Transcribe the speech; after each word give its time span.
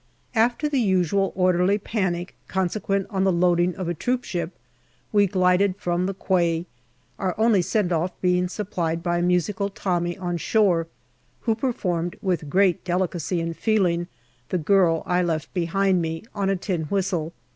After 0.33 0.67
the 0.67 0.79
usual 0.81 1.31
orderly 1.35 1.77
panic 1.77 2.33
consequent 2.47 3.05
on 3.11 3.23
the 3.23 3.31
loading 3.31 3.75
of 3.75 3.87
a 3.87 3.93
troopship 3.93 4.49
we 5.11 5.27
glided 5.27 5.77
from 5.77 6.07
the 6.07 6.15
quay, 6.15 6.65
our 7.19 7.35
only 7.37 7.61
send 7.61 7.93
off 7.93 8.11
being 8.19 8.47
supplied 8.47 9.03
by 9.03 9.19
a 9.19 9.21
musical 9.21 9.69
Tommy 9.69 10.17
on 10.17 10.37
shore, 10.37 10.87
who 11.41 11.53
performed 11.53 12.15
with 12.19 12.49
great 12.49 12.83
delicacy 12.83 13.39
and 13.39 13.55
feeling" 13.55 14.07
The 14.49 14.57
Girl 14.57 15.03
I 15.05 15.21
left 15.21 15.53
Behind 15.53 16.01
Me" 16.01 16.23
on 16.33 16.49
a 16.49 16.55
tin 16.55 16.85
whistle. 16.85 17.31